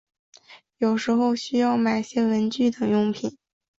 [0.79, 3.37] 有时候需要买些文具等用品